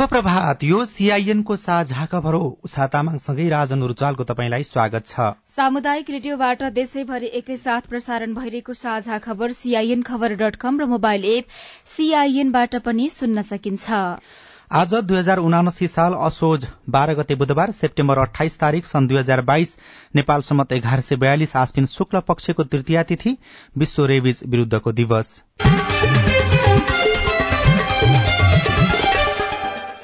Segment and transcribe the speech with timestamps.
[0.00, 6.10] शुभ प्रभात यो सीआईएनको साझा खबर हो उषा तामाङसँगै राजन उर्जालको तपाईँलाई स्वागत छ। सामुदायिक
[6.10, 11.44] रेडियोबाट देशैभरि एकैसाथ प्रसारण भइरहेको साझा खबर सीआईएन खबर डट कम र मोबाइल एप
[11.92, 14.00] सीआईएनबाट पनि सुन्न सकिन्छ।
[14.72, 19.40] आज दुई हजार उनासी साल असोज बाह्र गते बुधबार सेप्टेम्बर अठाइस तारीक सन् दुई हजार
[19.52, 19.76] बाइस
[20.16, 23.36] नेपाल सम्मत एघार सय बयालिस आश्विन शुक्ल पक्षको तृतीया तिथि
[23.76, 25.40] विश्व रेबिज विरूद्धको दिवस।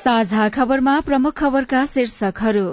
[0.07, 2.67] साझा खबरमा प्रमुख खबरका शीर्षकहरू।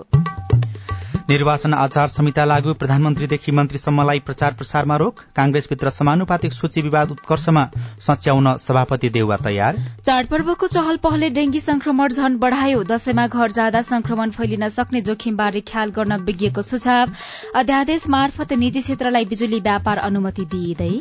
[1.30, 7.64] निर्वाचन आचार संहिता लागू प्रधानमन्त्रीदेखि मन्त्रीसम्मलाई प्रचार प्रसारमा रोक कांग्रेसभित्र समानुपातिक सूची विवाद उत्कर्षमा
[8.08, 14.32] सच्याउन सभापति देउवा तयार। चाडपर्वको चहल पहलले डेंगी संक्रमण झन बढ़ायो दशैंमा घर जाँदा संक्रमण
[14.38, 17.16] फैलिन सक्ने जोखिमबारे ख्याल गर्न विज्ञको सुझाव
[17.56, 20.92] अध्यादेश मार्फत निजी क्षेत्रलाई बिजुली व्यापार अनुमति दिइँदै।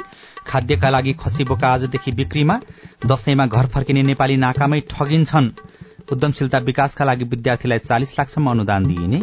[0.46, 2.58] खाद्यका लागि खसी बोका आजदेखि बिक्रीमा
[3.06, 5.50] दशैंमा घर फर्किने नेपाली नाकामै ठगिन्छन्।
[6.12, 9.20] उद्यमशीलता विकासका लागि विद्यार्थीलाई चालिस लाखसम्म अनुदान दिइने।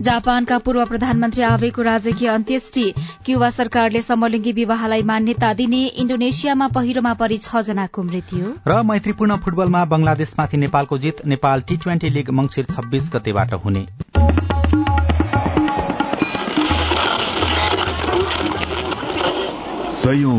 [0.00, 2.84] जापानका पूर्व प्रधानमन्त्री आवेको राजकीय अन्त्येष्टि
[3.24, 9.84] क्युबा सरकारले समलिङ्गी विवाहलाई मान्यता दिने इण्डोनेसियामा पहिरोमा परि छ जनाको मृत्यु। र मैत्रीपूर्ण फुटबलमा
[9.84, 13.86] बंगलादेशमाथि नेपालको जित नेपाल टी ट्वेन्टी लीग मंगिर छब्बीस गतेबाट हुने।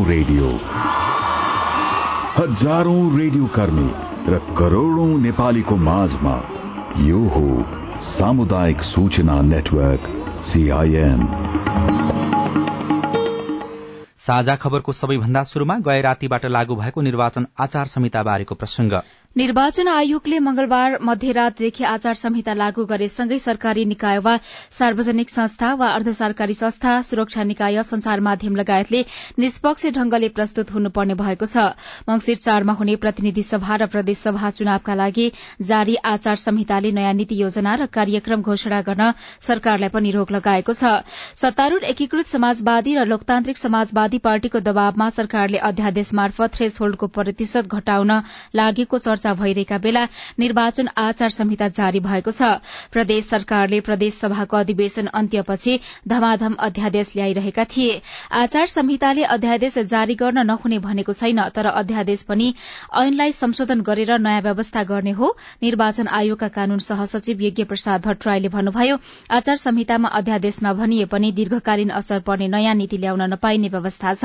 [0.08, 0.46] रेडियो।
[2.36, 6.32] हजारौं रेडियो कर्मी। र करोड़ौं नेपालीको माझमा
[7.00, 10.08] यो हो सामुदायिक सूचना नेटवर्क
[10.44, 11.22] सीआईएन
[14.18, 18.92] साझा खबरको सबैभन्दा शुरूमा गए रातीबाट लागू भएको निर्वाचन आचार संहिता बारेको प्रसंग
[19.36, 24.36] निर्वाचन आयोगले मंगलबार मध्यरातदेखि आचार संहिता लागू गरेसँगै सरकारी निकाय वा
[24.72, 29.02] सार्वजनिक संस्था वा अर्ध सरकारी संस्था सुरक्षा निकाय संचार माध्यम लगायतले
[29.38, 31.66] निष्पक्ष ढंगले प्रस्तुत हुनुपर्ने भएको छ।
[32.08, 35.30] मंगिर चारमा हुने प्रतिनिधि सभा र प्रदेश सभा चुनावका लागि
[35.62, 39.12] जारी आचार संहिताले नयाँ नीति योजना र कार्यक्रम घोषणा गर्न
[39.44, 41.04] सरकारलाई पनि रोक लगाएको छ।
[41.36, 48.18] सत्तारूढ़ एकीकृत समाजवादी र लोकतान्त्रिक समाजवादी पार्टीको दबावमा सरकारले अध्यादेश मार्फत थ्रेस होल्डको प्रतिशत घटाउन
[48.56, 50.04] लागेको चर्चा भइरहेका बेला
[50.38, 52.42] निर्वाचन आचार संहिता जारी भएको छ।
[52.92, 58.00] प्रदेश सरकारले प्रदेश सभाको अधिवेशन अन्त्यपछि धमाधम अध्यादेश ल्याइरहेका थिए।
[58.32, 62.52] आचार संहिताले अध्यादेश जारी गर्न नहुने भनेको छैन तर अध्यादेश पनि
[62.94, 68.96] ऐनलाई संशोधन गरेर नयाँ व्यवस्था गर्ने हो निर्वाचन आयोगका कानून सहसचिव यज्ञ प्रसाद भट्टराईले भन्नुभयो
[69.30, 74.24] आचार संहितामा अध्यादेश नभनिए पनि दीर्घकालीन असर पर्ने नयाँ नीति ल्याउन नपाइने व्यवस्था छ।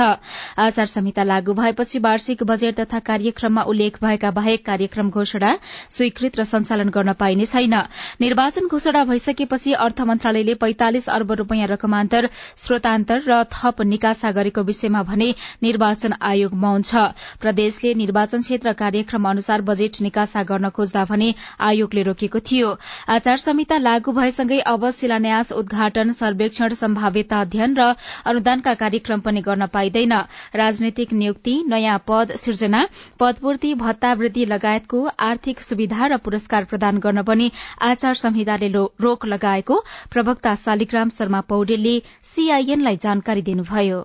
[0.60, 5.52] आचार संहिता लागू भएपछि वार्षिक बजेट तथा कार्यक्रममा उल्लेख भएका बाहेक कार्यक्रम घोषणा
[5.90, 7.74] स्वीकृत र सञ्चालन गर्न पाइने छैन।
[8.20, 12.28] निर्वाचन घोषणा भइसकेपछि अर्थ मन्त्रालयले पैंतालिस अर्ब रूपियाँ रकमान्तर
[12.58, 15.30] स्रोतान्तर र थप निकासा गरेको विषयमा भने
[15.64, 21.34] निर्वाचन आयोग मौन छ। प्रदेशले निर्वाचन क्षेत्र कार्यक्रम अनुसार बजेट निकासा गर्न खोज्दा भने
[21.64, 22.76] आयोगले रोकेको थियो।
[23.08, 27.88] आचार संहिता लागू भएसँगै अब शिलान्यास उद्घाटन सर्वेक्षण सम्भाव्यता अध्ययन र
[28.26, 30.14] अनुदानका कार्यक्रम पनि गर्न पाइँदैन।
[30.56, 32.86] राजनैतिक नियुक्ति नयाँ पद सृजना
[33.20, 37.50] पदपूर्ति भत्तावृद्धि लगायतको आर्थिक सुविधा र पुरस्कार प्रदान गर्न पनि
[37.90, 38.70] आचार संहिताले
[39.02, 39.78] रोक लगाएको
[40.12, 41.96] प्रवक्ता शालिग्राम शर्मा पौडेलले
[42.32, 44.04] सीआईएनलाई जानकारी दिनुभयो।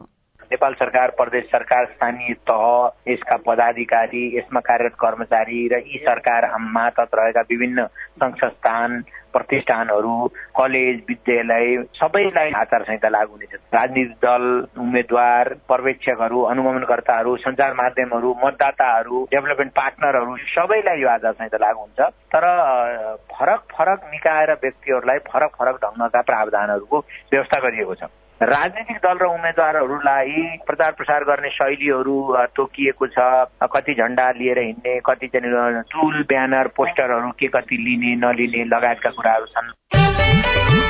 [0.51, 7.15] नेपाल सरकार प्रदेश सरकार स्थानीय तह यसका पदाधिकारी यसमा कार्यरत कर्मचारी र यी सरकार मातहत
[7.15, 7.85] रहेका विभिन्न
[8.21, 9.01] संघ संस्थान
[9.33, 10.15] प्रतिष्ठानहरू
[10.57, 14.45] कलेज विद्यालय सबैलाई आचार संहिता लागू हुनेछ। राजनीतिक दल
[14.81, 22.01] उम्मेद्वार पर्यवेक्षकहरू अनुगमनकर्ताहरू सञ्चार माध्यमहरू मतदाताहरू डेभलपमेन्ट पार्टनरहरू सबैलाई यो आचार संहिता लागू हुन्छ।
[22.33, 22.47] तर
[23.37, 26.99] फरक फरक निकाय र व्यक्तिहरूलाई फरक फरक ढङ्गका प्रावधानहरूको
[27.33, 28.11] व्यवस्था गरिएको छ।
[28.43, 32.17] राजनीतिक दल र उम्मेद्वारहरूलाई प्रचार प्रसार गर्ने शैलीहरू
[32.57, 33.19] तोकिएको छ
[33.67, 40.88] कति झण्डा लिएर हिँड्ने कति टुल ब्यानर पोस्टरहरू के कति लिने नलिने लगायतका कुराहरू छन्।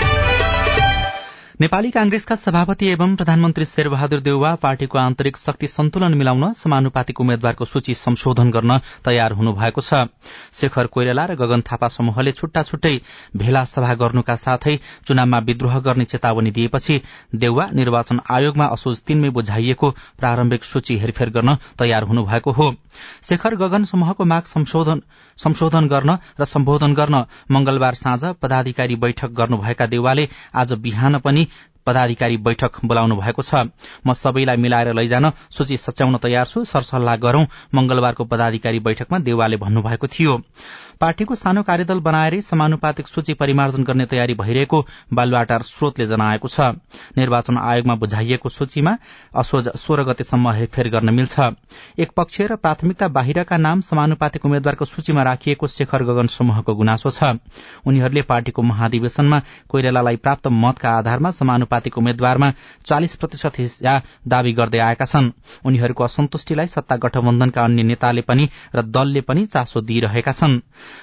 [1.61, 7.95] नेपाली कांग्रेसका सभापति एवं प्रधानमन्त्री शेरबहादुर देउवा पार्टीको आन्तरिक शक्ति सन्तुलन मिलाउन समानुपातिक उम्मेद्वारको सूची
[7.95, 10.07] संशोधन गर्न तयार हुनुभएको छ।
[10.55, 12.95] शेखर कोइराला र गगन थापा समूहले छुट्टा छुट्टै
[13.37, 17.01] भेला सभा गर्नुका साथै चुनावमा विद्रोह गर्ने चेतावनी दिएपछि
[17.35, 22.73] देउवा निर्वाचन आयोगमा असोज तीनमै बुझाइएको प्रारम्भिक सूची हेरफेर गर्न तयार हुनुभएको हो।
[23.23, 24.45] शेखर गगन समूहको माग
[25.39, 31.47] संशोधन गर्न र सम्बोधन गर्न मंगलबार साँझ पदाधिकारी बैठक गर्नुभएका देउवाले आज बिहान पनि
[31.89, 33.55] पदाधिकारी बैठक बोलाउनु भएको छ।
[34.07, 37.45] म सबैलाई मिलाएर लैजान सूची सच्याउन तयार छु। सरसल्लाह गरौं।
[37.75, 40.41] मंगलबारको पदाधिकारी बैठकमा देवालले भन्नुभएको थियो।
[41.01, 44.79] पार्टीको सानो कार्यदल बनाएरै समानुपातिक सूची परिमार्जन गर्ने तयारी भइरहेको
[45.15, 46.61] बालुवाटार स्रोतले जनाएको छ।
[47.15, 48.97] निर्वाचन आयोगमा बुझाइएको सूचीमा
[49.33, 51.39] असोज सोह्र गतेसम्म हेरफेर गर्न मिल्छ।
[51.99, 57.39] एक पक्ष र प्राथमिकता बाहिरका नाम समानुपातिक उम्मेद्वारको सूचीमा राखिएको शेखर गगन समूहको गुनासो छ।
[57.87, 59.41] उनीहरूले पार्टीको महाधिवेशनमा
[59.71, 62.51] कोइरालालाई प्राप्त मतका आधारमा समानुपातिक उम्मेद्वारमा
[62.87, 63.95] चालिस प्रतिशत हिस्सा
[64.27, 65.31] दावी गर्दै आएका छन्।
[65.63, 70.61] उनीहरूको असन्तुष्टिलाई सत्ता गठबन्धनका अन्य नेताले पनि र दलले पनि चासो दिइरहेका छन्।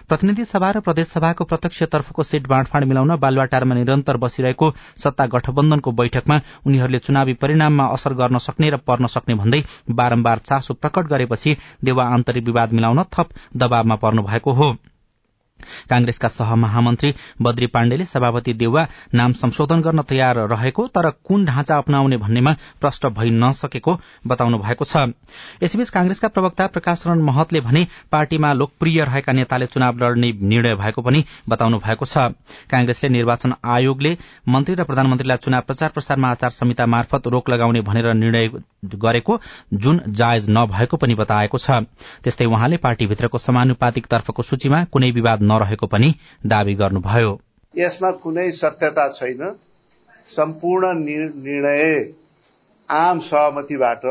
[0.09, 6.99] प्रतिनिधि सभा र प्रदेशसभाको प्रत्यक्षतर्फको सीट बाँडफाँड मिलाउन बालुवाटारमा निरन्तर बसिरहेको सत्ता गठबन्धनको बैठकमा उनीहरूले
[6.99, 12.45] चुनावी परिणाममा असर गर्न सक्ने र पर्न सक्ने भन्दै बारम्बार चासो प्रकट गरेपछि देवा आन्तरिक
[12.45, 14.75] विवाद मिलाउन थप दबावमा पर्नु भएको हो।
[15.89, 17.11] कांग्रेसका सहमहामन्त्री
[17.41, 23.05] बद्री पाण्डेले सभापति देउवा नाम संशोधन गर्न तयार रहेको तर कुन ढाँचा अपनाउने भन्नेमा प्रष्ट
[23.17, 23.97] भइ नसकेको
[24.27, 25.05] बताउनु भएको छ।
[25.63, 31.01] यसैबीच कांग्रेसका प्रवक्ता प्रकाश शरण महतले भने पार्टीमा लोकप्रिय रहेका नेताले चुनाव लड्ने निर्णय भएको
[31.01, 32.17] पनि बताउनु भएको छ।
[32.71, 34.17] कांग्रेसले निर्वाचन आयोगले
[34.49, 38.49] मन्त्री र प्रधानमन्त्रीलाई चुनाव प्रचार प्रसारमा आचार संहिता मार्फत रोक लगाउने भनेर निर्णय
[38.97, 39.39] गरेको
[39.73, 41.83] जुन जायज नभएको पनि बताएको छ।
[42.23, 46.13] त्यस्तै उहाँले पार्टीभित्रको समानुपातिक तर्फको सूचीमा कुनै विवाद नरहेको पनि
[46.45, 47.31] दावी गर्नुभयो।
[47.73, 49.43] यसमा कुनै सत्यता छैन।
[50.29, 51.83] सम्पूर्ण निर्णय
[52.89, 54.01] आम सहमतिबाट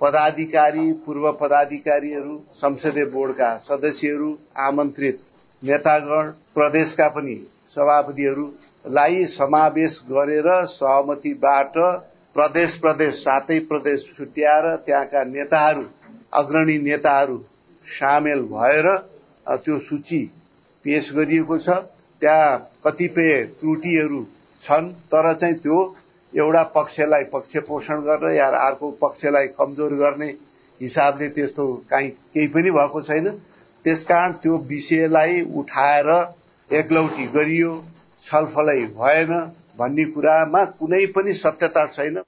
[0.00, 4.28] पदाधिकारी पूर्व पदाधिकारीहरू संसदीय बोर्डका सदस्यहरू
[4.58, 5.20] आमन्त्रित
[5.62, 7.34] नेतागण प्रदेशका पनि
[7.74, 11.78] सभापतिहरूलाई समावेश गरेर सहमतिबाट
[12.36, 15.84] प्रदेश प्रदेश सातै प्रदेश छुट्याएर त्यहाँका नेताहरू
[16.34, 17.38] अग्रणी नेताहरू
[17.86, 18.96] सामेल भएर
[19.46, 20.20] त्यो सूची
[20.86, 21.78] पेश गरिएको छ।
[22.22, 24.20] त्यहाँ कतिपय त्रुटिहरू
[24.62, 25.78] छन् तर चाहिँ त्यो
[26.32, 30.28] एउटा पक्षलाई पक्ष पोषण गर्ने या अर्को पक्षलाई कमजोर गर्ने
[30.80, 33.28] हिसाबले त्यस्तो काहीँ केही पनि भएको छैन।
[33.84, 36.08] त्यसकारण त्यो विषयलाई उठाएर
[36.70, 37.72] एकलौटी गरियो
[38.20, 39.32] छलफलै भएन
[39.78, 42.22] भन्ने कुरामा कुनै पनि सत्यता छैन।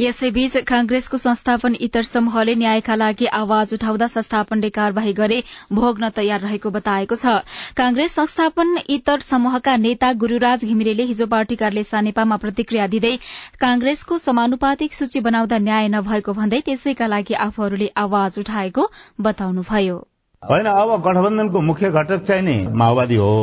[0.00, 6.70] यसैबीच कांग्रेसको संस्थापन इतर समूहले न्यायका लागि आवाज उठाउँदा संस्थापनले कार्यवाही गरे भोग्न तयार रहेको
[6.70, 7.40] बताएको छ।
[7.76, 13.14] कांग्रेस संस्थापन इतर समूहका नेता गुरूराज घिमिरेले हिजो पार्टी कार्यालय सानेपामा प्रतिक्रिया दिँदै
[13.60, 18.88] कांग्रेसको समानुपातिक सूची बनाउँदा न्याय नभएको भन्दै त्यसैका लागि आफूहरूले आवाज उठाएको
[19.20, 19.96] बताउनुभयो।
[20.42, 23.34] होइन अब गठबन्धनको मुख्य घटक चाहिँ नि माओवादी हो।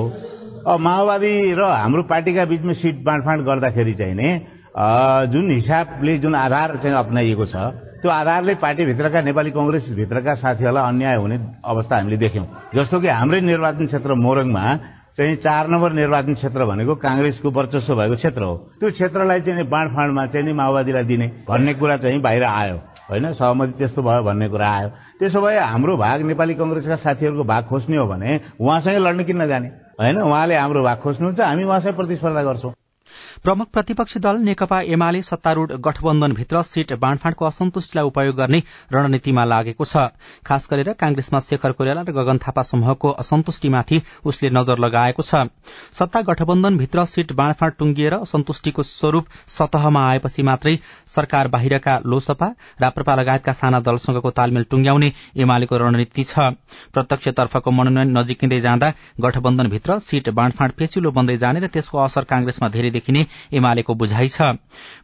[0.79, 4.29] माओवादी र हाम्रो पार्टीका बीचमा सिट बाँडफाँड गर्दाखेरि चाहिँ नि
[4.73, 7.55] जुन हिसाबले जुन आधार चाहिँ अप्नाइएको छ
[8.01, 9.51] त्यो आधारले पार्टीभित्रका नेपाली
[9.95, 14.63] भित्रका साथीहरूलाई अन्याय हुने अवस्था हामीले देख्यौँ। जस्तो कि हाम्रै निर्वाचन क्षेत्र मोरङमा
[15.17, 20.25] चाहिँ चार नम्बर निर्वाचन क्षेत्र भनेको काङ्ग्रेसको वर्चस्व भएको क्षेत्र हो। त्यो क्षेत्रलाई चाहिँ बाँडफाँडमा
[20.25, 22.77] चाहिँ नि माओवादीलाई दिने भन्ने कुरा चाहिँ बाहिर आयो।
[23.09, 23.33] होइन?
[23.33, 27.97] सहमति त्यस्तो भयो भन्ने कुरा आयो। त्यसो भए हाम्रो भाग नेपाली कङ्ग्रेसका साथीहरूको भाग खोज्ने
[27.97, 29.67] हो भने उहाँसँगै लड्न किन जाने?
[30.01, 30.17] होइन?
[30.17, 32.73] उहाँले हाम्रो भाग खोज्नुहुन्छ हामी उहाँसँग प्रतिस्पर्धा गर्छौँ।
[33.43, 38.61] प्रमुख प्रतिपक्षी दल नेकपा एमाले सत्तारूढ़ गठबन्धनभित्र सीट बाँडफाँडको असन्तुष्टिलाई उपयोग गर्ने
[38.93, 40.07] रणनीतिमा लागेको छ।
[40.45, 45.47] खास गरेर कांग्रेसमा शेखर कोइराला र गगन थापा समूहको असन्तुष्टिमाथि उसले नजर लगाएको छ।
[45.93, 50.77] सत्ता गठबन्धनभित्र सीट बाँडफाँड टुंगिएर असन्तुष्टिको स्वरूप सतहमा आएपछि मात्रै
[51.07, 52.47] सरकार बाहिरका लोसपा
[52.81, 56.39] राप्रपा लगायतका साना दलसँगको तालमेल टुंग्याउने एमालेको रणनीति छ।
[56.93, 58.91] प्रत्यक्षतर्फको मनोनयन नजिकिँदै जाँदा
[59.21, 64.41] गठबन्धनभित्र सीट बाँडफाँड पेचिलो बन्दै जाने र त्यसको असर कांग्रेसमा धेरै देखिने एमालेको बुझाइ छ।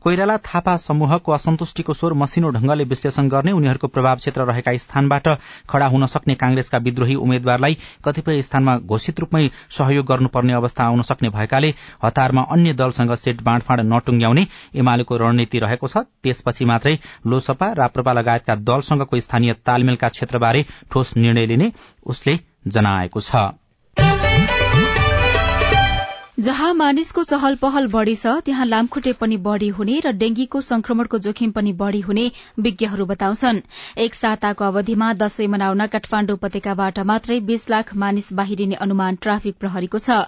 [0.02, 5.28] कोइराला थापा समूहको असन्तुष्टिको स्वर मसिनो ढंगले विश्लेषण गर्ने उनीहरूको प्रभाव क्षेत्र रहेका स्थानबाट
[5.70, 11.30] खड़ा हुन सक्ने कांग्रेसका विद्रोही उम्मेद्वारलाई कतिपय स्थानमा घोषित रूपमै सहयोग गर्नुपर्ने अवस्था आउन सक्ने
[11.30, 18.14] भएकाले हतारमा अन्य दलसँग सेट बाँडफाँड नटुंग्याउने एमालेको रणनीति रहेको छ। त्यसपछि मात्रै लोसपा राप्रपा
[18.14, 21.72] लगायतका दलसँगको स्थानीय तालमेलका क्षेत्रबारे ठोस निर्णय लिने
[22.06, 23.50] उसले जनाएको छ।
[26.40, 31.52] जहाँ मानिसको चहल पहल बढ़ी छ त्यहाँ लामखुट्टे पनि बढ़ी हुने र डेंगीको संक्रमणको जोखिम
[31.52, 32.24] पनि बढ़ी हुने
[32.60, 33.60] विज्ञहरू बताउँछन्।
[34.00, 40.00] एक साताको अवधिमा दशैं मनाउन काठमाण्डु उपत्यकाबाट मात्रै बीस लाख मानिस बाहिरिने अनुमान ट्राफिक प्रहरीको
[40.00, 40.20] छ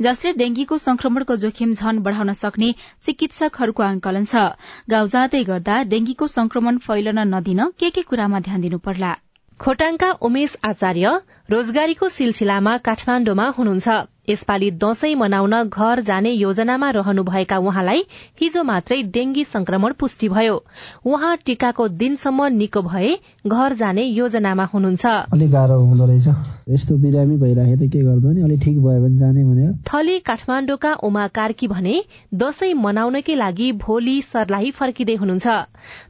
[0.00, 4.48] जसले डेंगीको संक्रमणको जोखिम झन बढ़ाउन सक्ने चिकित्सकहरूको आंकलन छ।
[4.88, 9.16] गाउँ जाँदै गर्दा डेंगीको संक्रमण फैलन नदिन के के कुरामा ध्यान दिनु पर्ला?
[9.60, 11.18] खोटाङका उमेश आचार्य
[11.50, 18.02] रोजगारीको सिलसिलामा काठमाण्डुमा हुनुहुन्छ। यसपालि दशैं मनाउन घर जाने योजनामा रहनुभएका उहाँलाई
[18.40, 20.56] हिजो मात्रै डेंगी संक्रमण पुष्टि भयो।
[21.06, 23.14] उहाँ टीकाको दिनसम्म निको भए
[23.46, 26.28] घर जाने योजनामा हुनुहुन्छ। अलिक गाह्रो हुँदो रहेछ।
[26.68, 30.92] यस्तो बिरामी भइराखे त के गर्दो नि अलिक ठिक भयो भने जाने भने थली काठमाण्डुका
[31.02, 31.94] उमा कार्की भने
[32.34, 35.46] दशैं मनाउनकै लागि भोलि सर्लाही फर्किँदै हुनुहुन्छ।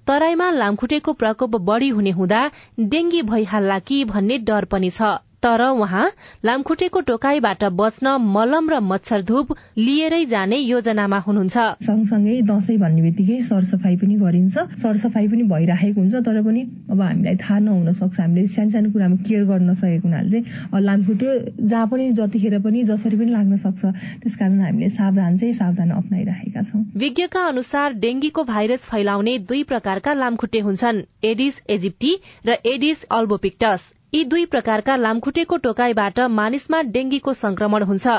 [0.06, 2.42] तराईमा लामखुट्टेको प्रकोप बढ़ी हुने हुँदा
[2.80, 6.06] डेंगी भइहाल्ला कि भन्ने डर पनि छ। तर उहाँ
[6.44, 13.40] लामखुट्टेको टोकाईबाट बच्न मलम र मच्छर धूप लिएरै जाने योजनामा हुनुहुन्छ। सँगसँगै दशैं भन्ने बित्तिकै
[13.48, 18.46] सरसफाई पनि गरिन्छ। सरसफाई पनि भइराखेको हुन्छ तर पनि अब हामीलाई थाहा नहुन सक्छ हामीले
[18.48, 21.28] सानो सानो कुरामा केयर गर्न नसकेको हुनाले चाहिँ लामखुट्टे
[21.62, 26.82] जहाँ पनि जतिखेर पनि जसरी पनि लाग्न सक्छ त्यसकारण हामीले सावधान चाहिँ सावधान अप्नाइराखेका छौं।
[26.96, 32.12] विज्ञका अनुसार डेंगीको भाइरस फैलाउने दुई प्रकारका लामखुट्टे हुन्छन् एडिस एजिप्टी
[32.46, 38.14] र एडिस अल्बोपिक्टस। यी दुई प्रकारका लामखुट्टेको टोकाईबाट मानिसमा डेंगीको संक्रमण हुन्छ।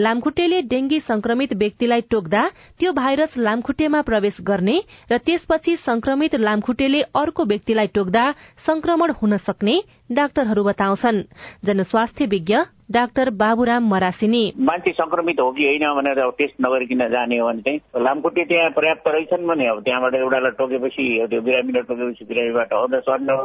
[0.00, 2.42] लामखुट्टेले डेंगी संक्रमित व्यक्तिलाई टोक्दा
[2.80, 4.76] त्यो भाइरस लामखुट्टेमा प्रवेश गर्ने
[5.12, 8.24] र त्यसपछि संक्रमित लामखुट्टेले अर्को व्यक्तिलाई टोक्दा
[8.66, 9.80] संक्रमण हुन सक्ने
[10.10, 11.22] डाक्टरहरू बताउँछन्।
[11.64, 12.56] जनस्वास्थ्य विज्ञ
[12.90, 18.04] डाक्टर बाबुराम मरासिनी। मान्छे संक्रमित हो कि होइन भनेर टेस्ट नगरिकन जाने हो भने चाहिँ
[18.04, 23.36] लामखुट्टे त्यहाँ पर्याप्त रहेछन् भने अब त्यहाँबाट एउटालाई टोकेपछि त्यो बिरामीलाई टोकेपछि बिरामीबाट आउँदा सर्ने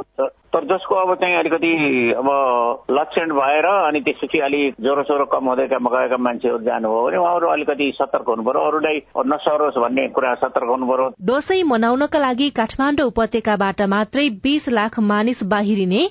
[0.53, 1.72] तर जसको अब चाहिँ अलिकति
[2.17, 2.29] अब
[2.91, 7.91] लक्षण भएर अनि त्यसपछि अलिक ज्वरो सोरो कम हुँदै गएका मान्छेहरू जानुभयो भने उहाँहरू अलिकति
[7.96, 13.82] सतर्क हुनु पर्यो अरूलाई नसरोस् भन्ने कुरा सतर्क हुनु पर्यो दशैं मनाउनका लागि काठमाण्डु उपत्यकाबाट
[13.89, 16.01] मात्रै बीस लाख मानिस बाहिरिने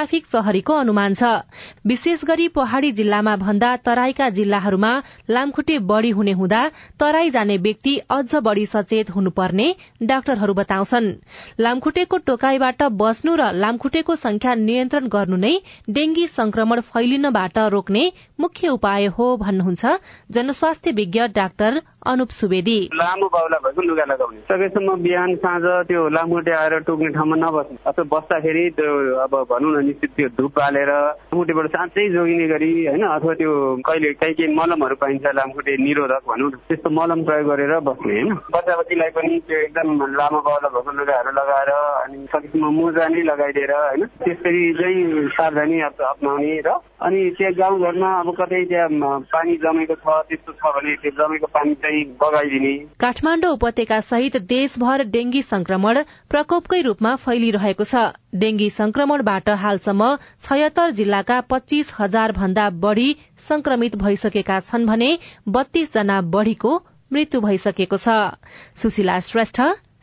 [0.00, 1.44] ट्राफिक प्रहरीको अनुमान छ।
[1.84, 4.92] विशेष गरी पहाड़ी जिल्लामा भन्दा तराईका जिल्लाहरूमा
[5.28, 6.60] लामखुट्टे बढ़ी हुने हुँदा
[7.00, 9.66] तराई जाने व्यक्ति अझ बढ़ी सचेत हुनुपर्ने
[10.02, 11.12] डाक्टरहरू बताउँछन्।
[11.60, 15.52] लामखुट्टेको टोकाईबाट बस्नु र लामखुट्टेको संख्या नियन्त्रण गर्नु नै
[15.90, 18.04] डेंगी संक्रमण फैलिनबाट रोक्ने
[18.40, 19.84] मुख्य उपाय हो भन्नुहुन्छ
[20.32, 26.78] जनस्वास्थ्य विज्ञ डाक्टर अनुप सुवेदी। लामो बाहुला लुगा लगाउने। सकेसम्म बिहान साँझ त्यो लामखुट्टे आएर
[26.88, 32.08] टोक्ने ठाउँमा नबस्ने। अथवा बस्दाखेरि त्यो अब भनौँ न निश्चित त्यो धुप हालेर लामखुट्टेबाट साँच्चै
[32.14, 33.52] जोगिने गरी होइन अथवा त्यो
[33.86, 38.76] कहिले काहीँ केही मलमहरू पाइन्छ लामखुट्टे निरोधक भनौँ त्यस्तो मलम प्रयोग गरेर बस्ने होइन। बच्चा
[38.80, 41.70] बच्चीलाई पनि त्यो एकदम लामो बाहुला भएको लुगाहरू लगाएर
[42.04, 48.28] अनि सकेसम्म मोजा नै लगाइदिएर होइन त्यसरी चाहिँ सावधानी अप्नाउने र अनि त्यहाँ गाउँघरमा अब
[48.38, 54.00] कतै त्यहाँ पानी जमेको छ त्यस्तो छ भने त्यो जमेको पानी चाहिँ बगाइदिने। काठमाडौँ उपत्यका
[54.10, 58.04] सहित देशभर डेंगी संक्रमण प्रकोपकै रूपमा फैलिरहेको छ।
[58.34, 59.48] डेंगी संक्रमणबाट
[59.80, 63.08] हालसम्म छयत्तर जिल्लाका पच्चीस हजार भन्दा बढ़ी
[63.48, 65.10] संक्रमित भइसकेका छन् भने
[65.48, 66.76] बत्तीस जना बढ़ीको
[67.10, 68.36] मृत्यु भइसकेको छ।
[68.76, 69.60] सुशीला श्रेष्ठ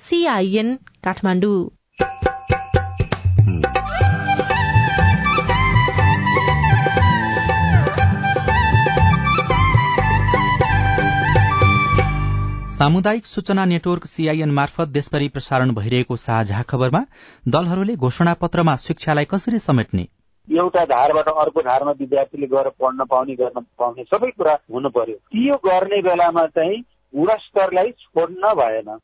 [0.09, 2.36] सीआईएन काठमाडौँ।
[12.77, 16.99] सामुदायिक सूचना नेटवर्क सीआईएन मार्फत देशभरि प्रसारण भइरहेको साझा खबरमा
[17.47, 20.03] दलहरूले घोषणा पत्रमा शिक्षालाई कसरी समेट्ने?
[20.47, 25.55] एउटा धारबाट अर्को धारमा विद्यार्थीले गएर पढ्न पाउने गर्न पाउने सबै कुरा हुनु पर्यो यो
[25.65, 26.77] गर्ने बेलामा चाहिँ
[27.13, 28.97] गुणस्तरलाई छोड्न भएन।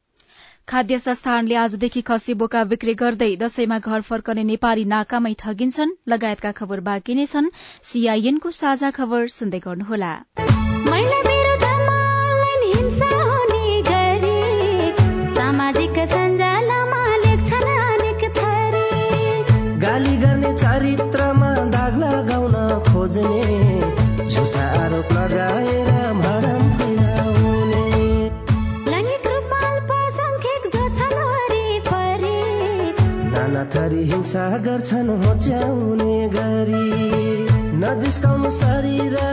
[0.70, 6.80] खाद्य संस्थानले आजदेखि खसी बोका बिक्री गर्दै दशैंमा घर फर्कने नेपाली नाकामै ठगिन्छन्। लगायतका खबर
[6.92, 7.52] बाँकी नै छन्।
[7.84, 10.14] सीआईएनको साझा खबर सुन्दै गर्नुहोला।
[33.94, 36.86] थरी हिंसा गर्छन् होच्याउने गरी।
[37.78, 39.33] नजिस्काउनु शरीर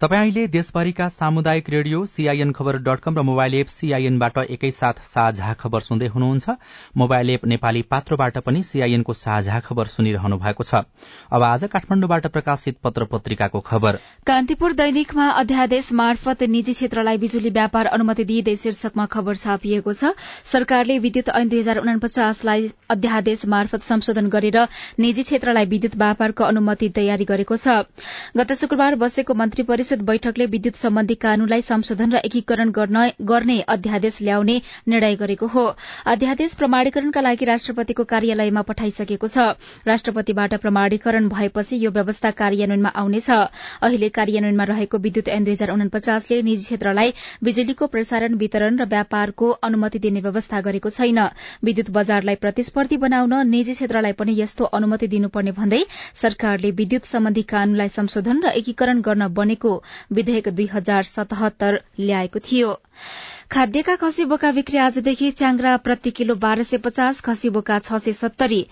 [0.00, 5.52] तपाईँ अहिले देशभरिका सामुदायिक रेडियो सीआईएन खबर डट कम र मोबाइल एप सीआईएनबाट एकैसाथ साझा
[5.54, 6.56] खबर सुन्दै हुनुहुन्छ।
[6.96, 10.84] मोबाइल एप नेपाली पात्रोबाट पनि सीआईएनको साझा खबर सुनिरहनु भएको छ।
[11.32, 17.86] अब आज काठमाडौँबाट प्रकाशित पत्र पत्रिकाको खबर। कान्तिपुर दैनिकमा अध्यादेश मार्फत निजी क्षेत्रलाई बिजुली व्यापार
[17.88, 20.12] अनुमति दिइँदै शीर्षकमा खबर छापिएको छ।
[20.44, 24.60] सरकारले विद्युत ऐन दुई हजार उनापचासलाई अध्यादेश मार्फत संशोधन गरेर
[25.00, 27.80] निजी क्षेत्रलाई विद्युत व्यापारको अनुमति तयारी गरेको छ।
[28.36, 32.70] गत शुक्रबार बसेको मन्त्री परिषद बैठकले विद्युत सम्बन्धी कानूनलाई संशोधन र एकीकरण
[33.22, 34.56] गर्ने अध्यादेश ल्याउने
[34.88, 35.64] निर्णय गरेको हो।
[36.04, 39.54] अध्यादेश प्रमाणीकरणका लागि राष्ट्रपतिको कार्यालयमा पठाइसकेको छ।
[39.86, 46.40] राष्ट्रपतिबाट प्रमाणीकरण भएपछि यो व्यवस्था कार्यान्वयनमा आउनेछ। अहिले कार्यान्वयनमा रहेको विद्युत ऐन दुई हजार उनपचासले
[46.42, 47.14] निजी क्षेत्रलाई
[47.46, 51.22] बिजुलीको प्रसारण वितरण र व्यापारको अनुमति दिने व्यवस्था गरेको छैन।
[51.62, 55.82] विद्युत बजारलाई प्रतिस्पर्धी बनाउन निजी क्षेत्रलाई पनि यस्तो अनुमति दिनुपर्ने भन्दै
[56.16, 59.75] सरकारले विद्युत सम्बन्धी कानूनलाई संशोधन र एकीकरण गर्न बनेको
[60.12, 62.74] विधेयक दुई हजार सतहत्तर ल्याएको थियो।
[63.52, 68.12] खाद्यका खसी बोका बिक्री आजदेखि च्याङ्रा प्रति किलो बाह्र सय पचास खसी बोका छ सय
[68.12, 68.66] सत्तरी।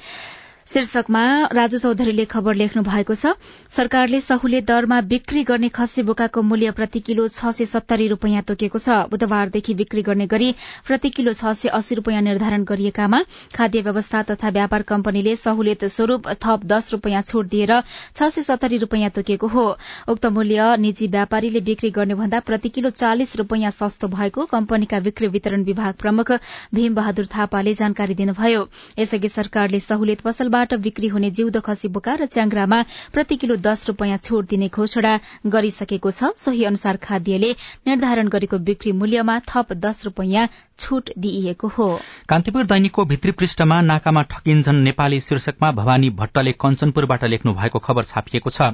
[0.67, 3.33] शीर्षकमा राजु चौधरीले खबर लेख्नु भएको छ
[3.71, 8.79] सरकारले सहुलियत दरमा बिक्री गर्ने खसी बोकाको मूल्य प्रति किलो छ सय सत्तरी रूपियाँ तोकेको
[8.79, 10.49] छ। बुधबारदेखि बिक्री गर्ने गरी
[10.87, 13.21] प्रति किलो छ सय अस्सी रूपियाँ निर्धारण गरिएकामा
[13.55, 17.75] खाद्य व्यवस्था तथा व्यापार कम्पनीले सहुलियत स्वरूप थप दस रूपियाँ छूट दिएर
[18.17, 19.67] छ सय सत्तरी रूपियाँ तोकेको हो।
[20.09, 25.65] उक्त मूल्य निजी व्यापारीले बिक्री गर्नेभन्दा प्रति किलो चालिस रूपियाँ सस्तो भएको कम्पनीका बिक्री वितरण
[25.65, 26.33] विभाग प्रमुख
[26.75, 28.67] भीम बहादुर थापाले जानकारी दिनुभयो।
[28.99, 32.83] यसअघि सरकारले सहुलियत पसल बाट बिक्री हुने जिउदो खसी बोका र च्याङ्रामा
[33.13, 35.13] प्रति किलो दस रूपियाँ छूट दिने घोषणा
[35.49, 37.51] गरिसकेको छ। सोही अनुसार खाद्यले
[37.87, 41.87] निर्धारण गरेको बिक्री मूल्यमा थप दस रूपियाँ छूट दिइएको हो।
[42.29, 48.51] कान्तिपुर दैनिकको भित्री पृष्ठमा नाकामा ठकिन्छन् नेपाली शीर्षकमा भवानी भट्टले कञ्चनपुरबाट लेख्नु भएको खबर छापिएको
[48.51, 48.73] छ।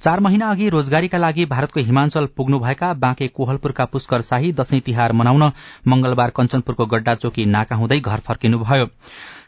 [0.00, 5.50] चार महिना अघि रोजगारीका लागि भारतको हिमाञ्चल पुग्नुभएका बाँके कोहलपुरका पुष्कर शाही दशैं तिहार मनाउन
[5.88, 8.86] मंगलबार कञ्चनपुरको गड्डा चोकी नाका हुँदै घर फर्किनुभयो।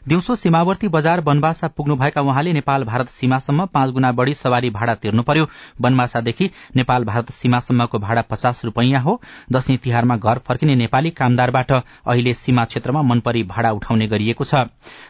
[0.07, 5.23] दिउँसो सीमावर्ती बजार बनबासा पुग्नुभएका उहाँले नेपाल भारत सीमासम्म पाँच गुणा बढ़ी सवारी भाड़ा तिर्नु
[5.23, 5.45] पर्यो
[5.81, 9.19] बनबासादेखि नेपाल भारत सीमासम्मको भाड़ा पचास रूपियाँ हो।
[9.53, 14.67] दशैं तिहारमा घर फर्किने नेपाली कामदारबाट अहिले सीमा क्षेत्रमा मनपरी भाड़ा उठाउने गरिएको छ।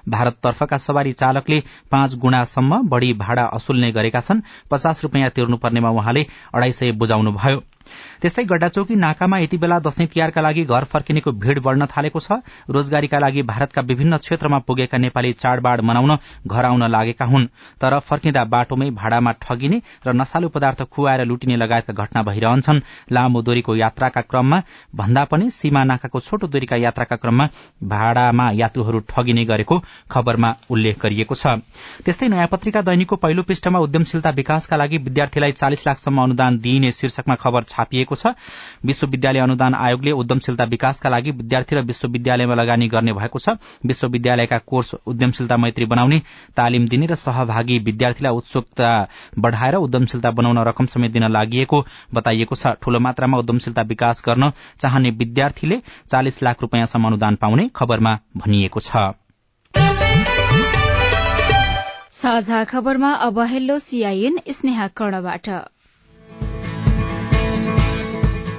[0.10, 6.71] भारततर्फका सवारी चालकले पाँच गुणासम्म बढ़ी भाड़ा असुल्ने गरेका छन्। पचास रूपियाँ तिर्नुपर्नेमा उहाँले अढ़ाई
[6.71, 7.63] सय बुझाउनुभयो।
[8.21, 13.19] त्यस्तै गड्डाचौकी नाकामा यति बेला दशैं तिहारका लागि घर फर्किनेको भीड़ बढ़न थालेको छ। रोजगारीका
[13.19, 17.47] लागि भारतका विभिन्न क्षेत्रमा पुगेका नेपाली चाडबाड़ मनाउन घर आउन लागेका हुन्।
[17.82, 23.75] तर फर्किँदा बाटोमै भाड़ामा ठगिने र नशालु पदार्थ खुवाएर लुटिने लगायतका घटना भइरहन्छन्। लामो दूरीको
[23.75, 24.62] यात्राका क्रममा
[24.95, 27.49] भन्दा पनि सीमा नाकाको छोटो दूरीका यात्राका क्रममा
[27.84, 29.79] भाड़ामा यात्रुहरू ठगिने गरेको
[30.12, 31.60] खबरमा उल्लेख गरिएको छ।
[32.06, 37.36] त्यस्तै नयाँ पत्रिका दैनिकको पहिलो पृष्ठमा उद्यमशीलता विकासका लागि विद्यार्थीलाई चालिस लाखसम्म अनुदान दिइने शीर्षकमा
[37.36, 38.33] खबर छापिएको छ।
[38.85, 44.93] विश्वविद्यालय अनुदान आयोगले उद्यमशीलता विकासका लागि विद्यार्थी र विश्वविद्यालयमा लगानी गर्ने भएको छ। विश्वविद्यालयका कोर्स
[45.05, 46.21] उद्यमशीलता मैत्री बनाउने
[46.55, 48.89] तालिम दिने र सहभागी विद्यार्थीलाई उत्सुकता
[49.39, 51.65] बढ़ाएर उद्यमशीलता बनाउन रकम समेत दिन लागि
[52.13, 58.17] बताइएको छ। ठूलो मात्रामा उद्यमशीलता विकास गर्न चाहने विद्यार्थीले चालिस लाख रूपियाँसम्म अनुदान पाउने खबरमा
[58.37, 59.11] भनिएको छ।
[62.13, 65.49] साझा खबरमा अब हेलो सीआईएन स्नेहा कर्णबाट।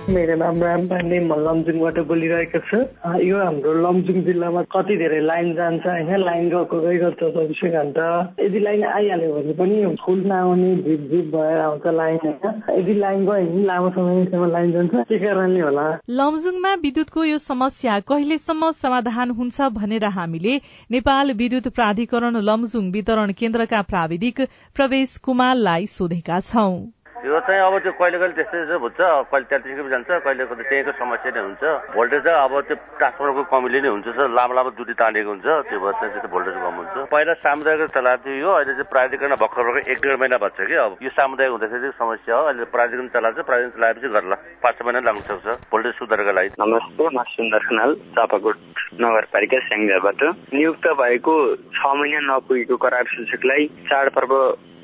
[0.04, 2.78] मेरो नाम राम पाण्डे म लमजुङबाट बोलिरहेको छु।
[3.24, 6.10] यो हाम्रो लमजुङ जिल्लामा कति धेरै लाइन जान्छ होइन?
[6.20, 8.08] लाइन गएको गइ गर्छ चौबिसै घन्टा।
[8.40, 12.60] यदि लाइन आइहाल्यो भने पनि फुल नआउने झिप झिप भएर आउँछ लाइन होइन?
[12.78, 15.86] यदि लाइन गयो भने लामो समयसम्म लाइन जान्छ। के कारणले होला?
[16.20, 20.56] लमजुङमा विद्युतको यो समस्या कहिलेसम्म समाधान हुन्छ भनेर हामीले
[20.90, 24.40] नेपाल विद्युत प्राधिकरण लमजुङ वितरण केन्द्रका प्राविधिक
[24.76, 26.76] प्रवेश कुमारलाई सोधेका छौं।
[27.14, 28.98] यो चाहिँ अब त्यो कहिले कहिले त्यस्तै हुन्छ।
[29.30, 31.62] कहिले पनि जान्छ कहिले कहिले त्यहीको समस्या नै हुन्छ।
[31.94, 35.94] भोल्टेज अब त्यो ट्रान्सफरको कमीले नै हुन्छ सर। लामो लामो दुरी तानेको हुन्छ। त्यो भएर
[35.94, 39.90] चाहिँ त्यस्तो भोल्टेज कम हुन्छ। पहिला सामुदायिक चलाएको थियो यो। अहिले चाहिँ प्राधिकरण भर्खर भर्खर
[39.94, 43.38] एक डेढ महिना भएको छ कि अब। यो सामुदायिक हुँदाखेरि समस्या हो। अहिले प्राधिकरण चलाएको
[43.38, 47.62] छ प्राधिकरण चलाएपछि गर्ला। पाँच छ महिना लाग्न सक्छ भोल्टेज सुधारको लागि। नमस्ते म सुन्दर
[47.70, 48.56] खनाल चापाकोट
[49.00, 51.34] नगरपालिका स्याङ्जाबाट। नियुक्त भएको
[51.78, 54.32] छ महिना नपुगेको करार सूचकलाई चाडपर्व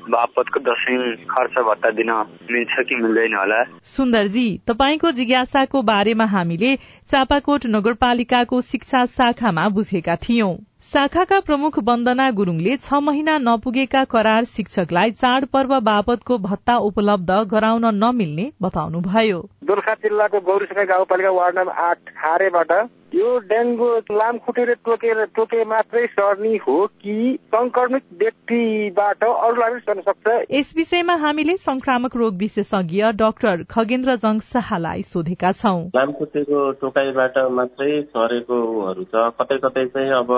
[0.01, 6.75] बापतको दसैँ खर्च भत्ता दिन मिल्छ कि मिल्दैन होला। सुन्दरजी तपाईँको जिज्ञासाको बारेमा हामीले
[7.11, 10.53] चापाकोट नगरपालिकाको शिक्षा शाखामा बुझेका थियौं।
[10.83, 18.51] शाखाका प्रमुख वन्दना गुरूङले छ महिना नपुगेका करार शिक्षकलाई चाडपर्व बापतको भत्ता उपलब्ध गराउन नमिल्ने
[18.61, 22.71] बताउनुभयो। दोलखा जिल्लाको गौरीसङ्घ गाउँपालिका वार्ड नम्बर आठ खारेबाट
[23.15, 27.15] यो डेङ्गु लामखुट्टेले टोकेर टोके मात्रै सर्ने हो कि
[27.55, 30.35] संक्रमित व्यक्तिबाट अरूलाई पनि सर्न सक्छ?
[30.51, 38.01] यस विषयमा हामीले संक्रामक रोग विशेषज्ञ डाक्टर खगेन्द्र जङ शाहलाई सोधेका छौं। लामखुट्टेको टोकाइबाट मात्रै
[38.15, 40.31] सरेकोहरू छ। कतै कतै चाहिँ अब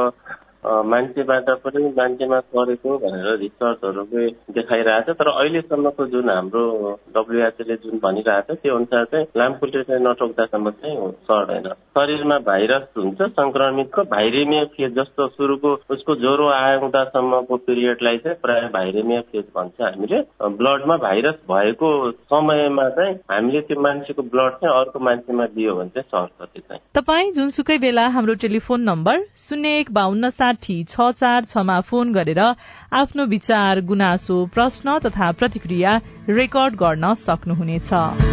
[0.66, 4.04] मान्छेबाट पनि मान्छेमा सरेको भनेर रिसर्चहरू
[4.56, 6.64] देखाइरहेछ। तर अहिलेसम्मको जुन हाम्रो
[7.16, 14.04] डब्लुएचओले जुन भनिरहेछ त्यो अनुसार चाहिँ लामखुट्टे चाहिँ नटोक्दासम्म चाहिँ सर्दैन। शरीरमा भाइरस हुन्छ संक्रमितको
[14.14, 20.22] भाइरेमिया फेज जस्तो सुरुको उसको ज्वरो आउँदासम्मको पिरियडलाई चाहिँ प्रायः भाइरेमिया फेज भन्छ हामीले।
[20.58, 26.08] ब्लडमा भाइरस भएको समयमा चाहिँ हामीले त्यो मान्छेको ब्लड चाहिँ अर्को मान्छेमा दियो भने चाहिँ
[26.08, 31.46] सर्छ त्यो चाहिँ। तपाईँ जुनसुकै बेला हाम्रो टेलिफोन नम्बर शून्य एक बान्न साठी छ चार
[31.46, 38.33] छमा फोन गरेर आफ्नो विचार गुनासो प्रश्न तथा प्रतिक्रिया रेकर्ड गर्न सक्नुहुनेछ।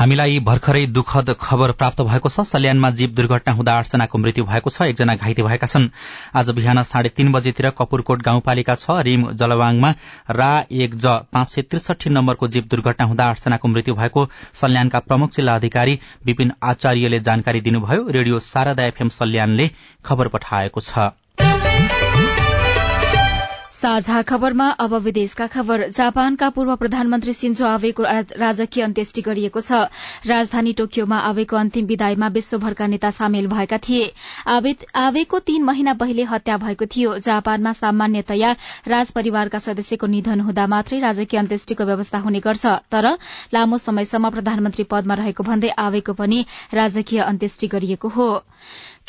[0.00, 4.88] हामीलाई भर्खरै दुःखद खबर प्राप्त भएको छ। सल्यानमा जीव दुर्घटना हुँदा आठजनाको मृत्यु भएको छ।
[4.88, 5.88] एकजना घाइते भएका छन्।
[6.34, 9.92] आज बिहान साढे तीन बजेतिर कपुरकोट गाउँपालिका छ रिम जलवाङमा
[10.32, 15.36] रा एक ज पाँच सय त्रिसठी नम्बरको जीव दुर्घटना हुँदा आठजनाको मृत्यु भएको सल्यानका प्रमुख
[15.36, 19.70] जिल्ला अधिकारी विपिन आचार्यले जानकारी दिनुभयो। रेडियो शारदा एफएम सल्यानले
[20.04, 21.12] खबर पठाएको छ।
[23.80, 28.02] साझा खबरमा अब विदेशका खबर। जापानका पूर्व प्रधानमन्त्री सिन्जो आवेको
[28.36, 29.88] राजकीय अन्त्येष्टि गरिएको छ।
[30.28, 34.12] राजधानी टोकियोमा आवेको अन्तिम विदाईमा विश्वभरका नेता सामेल भएका थिए।
[35.00, 38.50] आवेको तीन महिना पहिले हत्या भएको थियो। जापानमा सामान्यतया
[38.86, 43.16] राज परिवारका सदस्यको निधन हुँदा मात्रै राजकीय अन्त्येष्टिको व्यवस्था हुने गर्छ। तर
[43.54, 48.28] लामो समयसम्म प्रधानमन्त्री पदमा रहेको भन्दै आवेको पनि राजकीय अन्त्येष्टि गरिएको हो।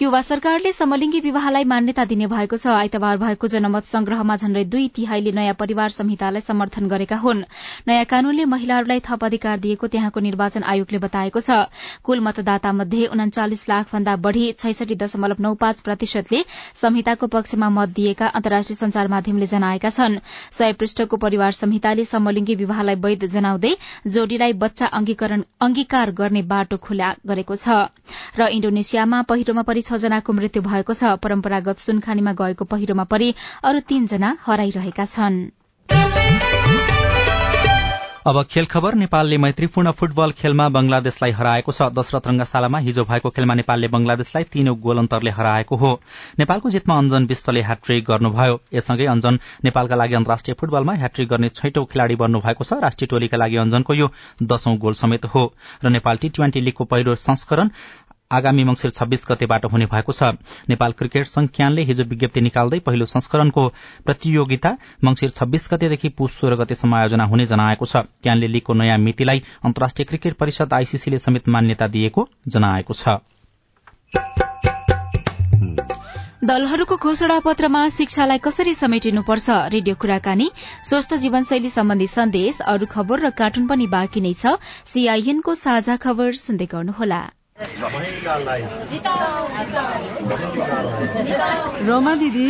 [0.01, 5.31] क्युबा सरकारले समलिङ्गी विवाहलाई मान्यता दिने भएको छ। आइतबार भएको जनमत संग्रहमा झण्डै दुई तिहाईले
[5.31, 7.43] नयाँ परिवार संहितालाई समर्थन गरेका हुन्।
[7.87, 11.69] नयाँ कानूनले महिलाहरूलाई थप अधिकार दिएको त्यहाँको निर्वाचन आयोगले बताएको छ।
[12.01, 16.41] कुल मतदाता मध्ये उन्चालिस लाख भन्दा बढ़ी छैसठी दशमलव नौ पाँच प्रतिशतले
[16.81, 20.17] संहिताको पक्षमा मत दिएका अन्तर्राष्ट्रिय संचार माध्यमले जनाएका छन्।
[20.49, 23.75] सय पृष्ठको परिवार संहिताले समलिङ्गी विवाहलाई वैध जनाउँदै
[24.09, 24.91] जोडीलाई बच्चा
[25.61, 27.79] अंगीकार गर्ने बाटो खुला गरेको छ।
[28.33, 33.79] र इण्डोनेसियामा पहिरोमा परि छ जनाको मृत्यु भएको छ। परम्परागत सुनखानीमा गएको पहिरोमा परि अरू
[33.85, 35.41] तीनजना हराइरहेका छन्।
[38.21, 43.53] अब खेल खबर नेपालले मैत्रीपूर्ण फुटबल खेलमा बंगलादेशलाई हराएको छ। दशरथ रंगशालामा हिजो भएको खेलमा
[43.55, 45.91] नेपालले बंगलादेशलाई तीनौ गोल अन्तरले हराएको हो।
[46.39, 51.85] नेपालको जितमा अञ्जन विष्टले ह्याट्रिक गर्नुभयो। यससँगै अञ्जन नेपालका लागि अन्तर्राष्ट्रिय फुटबलमा ह्याट्रिक गर्ने छैटौं
[51.89, 55.43] खेलाड़ी बन्नुभएको छ। राष्ट्रिय टोलीका लागि अञ्जनको यो दशौं गोल समेत हो।
[55.81, 57.73] र नेपाल टी ट्वेन्टी लीगको पहिलो संस्करण
[58.31, 60.31] आगामी मंगिर छब्बीस गतेबाट हुने भएको छ।
[60.69, 63.67] नेपाल क्रिकेट संघ क्यानले हिजो विज्ञप्ति निकाल्दै पहिलो संस्करणको
[64.05, 64.71] प्रतियोगिता
[65.03, 70.05] मंगिर छब्बीस गतेदेखि पुष सोह्र गतेसम्म आयोजना हुने जनाएको छ। क्यानले लीगको नयाँ मितिलाई अन्तर्राष्ट्रिय
[70.05, 73.19] क्रिकेट परिषद आईसीसीले समेत मान्यता दिएको जनाएको छ।
[76.41, 79.49] दलहरूको घोषणा पत्रमा शिक्षालाई कसरी समेटिनुपर्छ?
[79.73, 80.47] रेडियो कुराकानी
[80.83, 86.33] स्वस्थ जीवनशैली सम्बन्धी सन्देश अरू खबर र कार्टुन पनि बाँकी नै छ। सीआईएनको साझा खबर
[86.41, 87.21] सुन्दै गर्नुहोला।
[91.87, 92.49] रोमा दिदी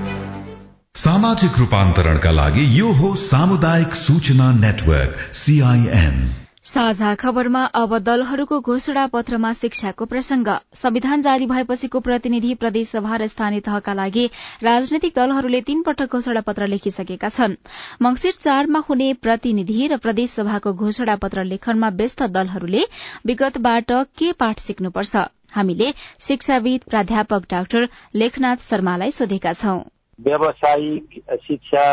[0.95, 6.17] सामाजिक रूपान्तरणका लागि यो हो सामुदायिक सूचना नेटवर्क सीआईएन
[6.63, 13.59] साझा खबरमा अब दलहरूको घोषणा पत्रमा शिक्षाको प्रसंग संविधान जारी भएपछिको प्रतिनिधि प्रदेशसभा र स्थानीय
[13.59, 14.25] तहका लागि
[14.63, 17.55] राजनैतिक दलहरूले तीन पटक घोषणा पत्र लेखिसकेका छन्।
[18.01, 22.83] मंगिर चारमा हुने प्रतिनिधि र प्रदेशसभाको घोषणा पत्र लेखनमा व्यस्त दलहरूले
[23.25, 25.15] विगतबाट के पाठ सिक्नुपर्छ?
[25.51, 25.93] हामीले
[26.27, 29.81] शिक्षाविद प्राध्यापक डाक्टर लेखनाथ शर्मालाई सोधेका छौं।
[30.25, 31.83] व्यावसायिक शिक्षा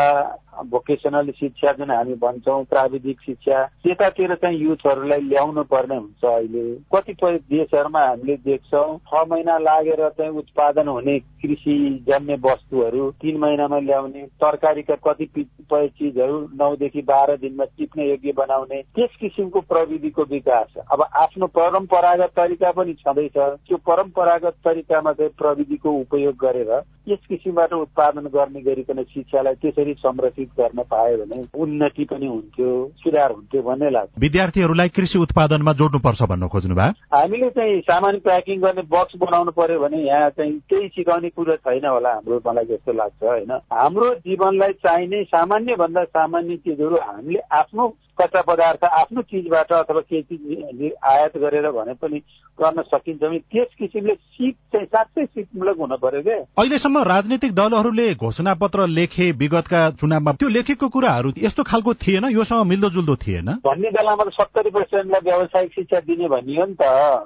[0.69, 6.63] भोकेसनल शिक्षा जुन हामी भन्छौँ प्राविधिक शिक्षा त्यतातिर चाहिँ युथहरूलाई ल्याउनु पर्ने हुन्छ अहिले।
[6.93, 11.75] कतिपय देशहरूमा हामीले देख्छौँ छ महिना लागेर चाहिँ उत्पादन हुने कृषि
[12.07, 19.15] जन्य वस्तुहरू तिन महिनामा ल्याउने तरकारीका कतिपय चिजहरू नौदेखि बाह्र दिनमा टिप्ने योग्य बनाउने त्यस
[19.19, 26.35] किसिमको प्रविधिको विकास। अब आफ्नो परम्परागत तरिका पनि छँदैछ। त्यो परम्परागत तरिकामा चाहिँ प्रविधिको उपयोग
[26.41, 26.71] गरेर
[27.09, 33.31] यस किसिमबाट उत्पादन गर्ने गरिकन शिक्षालाई त्यसरी संरक्षित गर्न पायो भने उन्नति पनि हुन्थ्यो सुधार
[33.31, 38.81] हुन्थ्यो भन्ने लाग्छ। विद्यार्थीहरूलाई कृषि उत्पादनमा जोड्नुपर्छ भन्न खोज्नु भयो हामीले चाहिँ सामान प्याकिङ गर्ने
[38.91, 43.23] बक्स बनाउनु पर्यो भने यहाँ चाहिँ केही सिकाउने कुरो छैन होला हाम्रो मलाई जस्तो लाग्छ
[43.23, 47.87] होइन। हाम्रो जीवनलाई चाहिने सामान्य भन्दा सामान्य चिजहरू हामीले आफ्नो
[48.21, 52.19] कच्चा पदार्थ आफ्नो चिजबाट अथवा केही चिज आयात गरेर भने पनि
[52.59, 58.07] गर्न सकिन्छ भने त्यस किसिमले सिप चाहिँ साँच्चै सिपमूलक हुन पर्यो क्या अहिलेसम्म राजनीतिक दलहरूले
[58.15, 63.49] घोषणा पत्र लेखे विगतका चुनावमा त्यो लेखेको कुराहरू यस्तो खालको थिएन योसँग मिल्दोजुल्दो थिएन?
[63.65, 66.83] भन्ने बेलामा त सत्तरी पर्सेन्टलाई व्यावसायिक शिक्षा दिने भनियो नि त।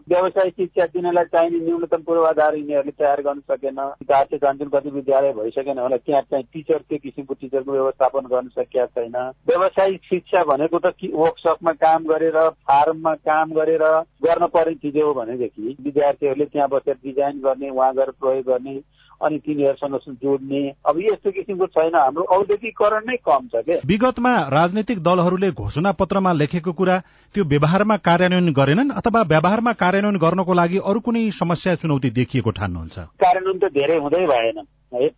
[0.09, 3.79] व्यावसायिक शिक्षा दिनलाई चाहिने न्यूनतम पूर्वाधार यिनीहरूले तयार गर्न सकेन
[4.09, 4.37] चार सय
[4.73, 9.15] कति विद्यालय भइसकेन होला त्यहाँ चाहिँ टिचर त्यो किसिमको टिचरको व्यवस्थापन गर्न सकिया छैन।
[9.47, 12.37] व्यावसायिक शिक्षा भनेको त वर्कसपमा काम गरेर
[12.69, 13.83] फार्ममा काम गरेर
[14.25, 18.75] गर्न पर्ने चिज हो भनेदेखि विद्यार्थीहरूले त्यहाँ बसेर डिजाइन गर्ने उहाँ गएर प्रयोग गर्ने
[19.21, 24.99] अनि तिनीहरूसँग जोड्ने। अब यस्तो किसिमको छैन। हाम्रो औद्योगिकरण नै कम छ क्या विगतमा राजनैतिक
[25.03, 26.97] दलहरूले घोषणा पत्रमा लेखेको कुरा
[27.35, 32.97] त्यो व्यवहारमा कार्यान्वयन गरेनन् अथवा व्यवहारमा कार्यान्वयन गर्नको लागि अरू कुनै समस्या चुनौती देखिएको ठान्नुहुन्छ?
[33.23, 34.57] कार्यान्वयन त धेरै हुँदै भएन।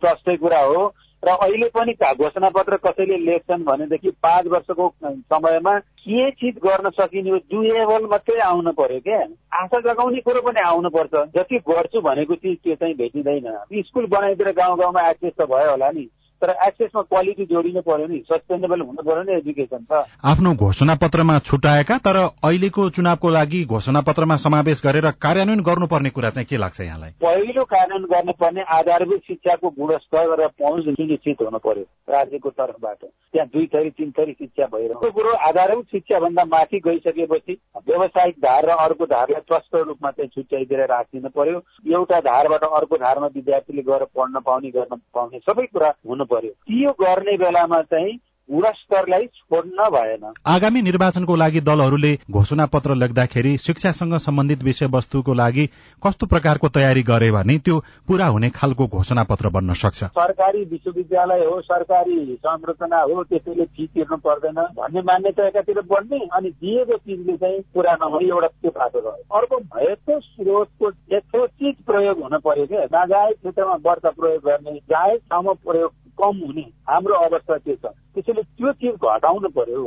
[0.00, 0.80] प्रष्टै कुरा हो।
[1.26, 7.30] र अहिले पनि घोषणा पत्र कसैले लेख्छन् भनेदेखि पाँच वर्षको समयमा के चिज गर्न सकिने
[7.30, 9.18] हो डुएबल मात्रै आउनु पर्यो क्या
[9.62, 14.78] आशा जगाउने कुरो पनि आउनुपर्छ जति गर्छु भनेको चिज त्यो चाहिँ भेटिँदैन। स्कुल बनाइदिएर गाउँ
[14.78, 16.06] गाउँमा एक्सेस त भयो होला नि।
[16.46, 21.38] तर एक्सेसमा क्वालिटी जोडिनु पर्यो नि सस्टेनेबल हुनु पर्यो नि एजुकेसन त। आफ्नो घोषणा पत्रमा
[21.42, 26.80] छुट्याएका तर अहिलेको चुनावको लागि घोषणा पत्रमा समावेश गरेर कार्यान्वयन गर्नुपर्ने कुरा चाहिँ के लाग्छ
[26.80, 27.10] यहाँलाई?
[27.18, 33.66] पहिलो कार्यान्वयन गर्नुपर्ने आधारभूत शिक्षाको गुणस्तर र पहुँच सुनिश्चित हुनु पर्यो राज्यको तर्फबाट। त्यहाँ दुई
[33.74, 39.06] थरी तिन थरी शिक्षा भइरहेको कुरो आधारभूत शिक्षा भन्दा माथि गइसकेपछि व्यावसायिक धार र अर्को
[39.06, 41.58] धारलाई प्रष्ट रूपमा चाहिँ छुट्याइदिएर राखिदिनु पर्यो।
[41.90, 46.35] एउटा धारबाट अर्को धारमा विद्यार्थीले गएर पढ्न पाउने गर्न पाउने सबै कुरा हुनु पर्यो।
[46.70, 48.18] यो गर्ने बेलामा चाहिँ
[48.48, 55.66] गुणस्तरलाई छोड्न भएन। आगामी निर्वाचनको लागि दलहरूले घोषणा पत्र लेख्दाखेरि शिक्षासँग सम्बन्धित विषयवस्तुको लागि
[56.02, 57.78] कस्तो प्रकारको तयारी गरे भने त्यो
[58.08, 60.04] पूरा हुने खालको घोषणा पत्र बन्न सक्छ?
[60.04, 66.50] सरकारी विश्वविद्यालय हो सरकारी संरचना हो त्यसैले फी तिर्नु पर्दैन भन्ने मान्यता एकातिर बढ्ने अनि
[66.50, 72.38] दिएको चिजले चाहिँ पुरा नहुने एउटा त्यो बाटो रह्यो। अर्को भएको स्रोतको यथोचित प्रयोग हुन
[72.46, 77.74] पर्यो क्या नाजायज क्षेत्रमा वर्षा प्रयोग गर्ने जायज ठाउँमा प्रयोग कम हुने हाम्रो अवस्था के
[77.76, 79.84] छ। त्यसैले त्यो चिज घटाउनु पर्यो।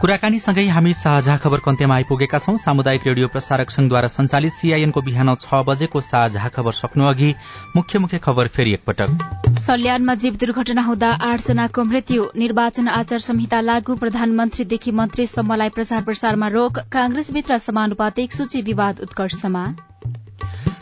[0.00, 5.60] कुराकानीसँगै हामी साझा खबरको अन्त्यमा आइपुगेका छौं। सामुदायिक रेडियो प्रसारक संघद्वारा संचालित सीआईएनको बिहान छ
[5.64, 7.30] बजेको साझा खबर सक्नु अघि
[7.76, 13.96] मुख्य मुख्य खबर फेरि एकपटक। सल्यानमा जीव दुर्घटना हुँदा आठजनाको मृत्यु। निर्वाचन आचार संहिता लागू।
[13.96, 19.64] प्रधानमन्त्रीदेखि मन्त्रीसम्मलाई प्रचार प्रसारमा रोक। कांग्रेसभित्र समानुपातिक सूची विवाद उत्कर्षमा।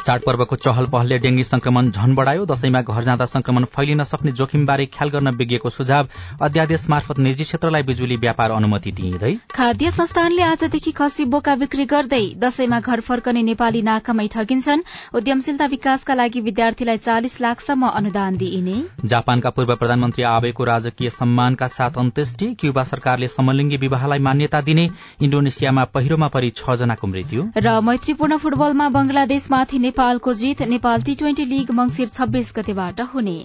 [0.07, 5.11] चाडपर्वको चहल पहलले डेंगी संक्रमण झन बढ़ायो। दशैंमा घर जाँदा संक्रमण फैलिन सक्ने जोखिमबारे ख्याल
[5.11, 6.09] गर्न विज्ञको सुझाव
[6.43, 12.23] अध्यादेश मार्फत निजी क्षेत्रलाई बिजुली व्यापार अनुमति दिइँदै खाद्य संस्थानले आजदेखि खसी बोका बिक्री गर्दै
[12.38, 14.83] दशैंमा घर फर्कने नेपाली नाकामै ठगिन्छन्।
[15.15, 21.99] उद्यमशीलता विकासका लागि विद्यार्थीलाई चालिस लाखसम्म अनुदान दिइने। जापानका पूर्व प्रधानमन्त्री आबेको राजकीय सम्मानका साथ
[21.99, 24.88] अन्त्येष्टि क्युबा सरकारले समलिङ्गी विवाहलाई मान्यता दिने
[25.23, 31.44] इण्डोनेसियामा पहिरोमा परि छ जनाको मृत्यु। र मैत्रीपूर्ण फुटबलमा बंगलादेशमाथि नेपालको जित नेपाल टी ट्वेन्टी
[31.44, 33.38] लीग मंगिर छब्बीस गतेबाट हुने।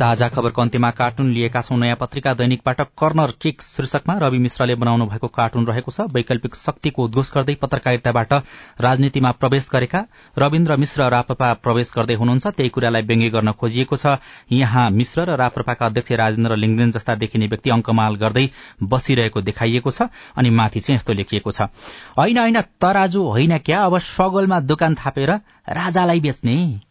[0.00, 5.06] साझा खबरको अन्त्यमा कार्टुन लिएका छौं नयाँ पत्रिका दैनिकबाट कर्नर किक शीर्षकमा रवि मिश्रले बनाउनु
[5.06, 8.32] भएको कार्टुन रहेको छ। वैकल्पिक शक्तिको उद्घोष गर्दै पत्रकारिताबाट
[8.80, 10.00] राजनीतिमा प्रवेश गरेका
[10.38, 14.16] रविन्द्र मिश्र राप्रपा प्रवेश गर्दै हुनुहुन्छ। त्यही कुरालाई व्यङ्ग्य गर्न खोजिएको छ।
[14.54, 18.48] यहाँ मिश्र र राप्रपाका अध्यक्ष राजेन्द्र लिङ्गदेन जस्ता देखिने व्यक्ति अङ्कमाल गर्दै
[18.80, 21.68] बसिरहेको देखाइएको छ अनि माथि चाहिँ यस्तो लेखिएको छ।
[22.16, 23.84] होइन होइन तराजु होइन क्या?
[23.84, 25.40] अब सगोलमा दोकान थापेर
[25.76, 26.88] राजालाई बेच्ने?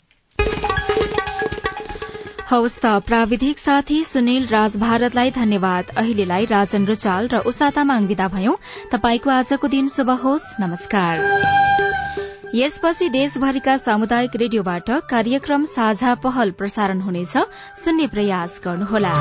[2.50, 8.28] हवस् त प्राविधिक साथी सुनिल राज भारतलाई धन्यवाद। अहिलेलाई राजन रुचाल र उषा तामाङ विदा
[8.28, 8.56] भयौं।
[8.92, 11.14] तपाईँको आजको दिन शुभ होस्। नमस्कार।
[12.56, 17.38] यसपछि देशभरिका सामुदायिक रेडियोबाट कार्यक्रम साझा पहल प्रसारण हुनेछ।
[17.78, 19.14] सुन्ने प्रयास गर्नुहोला।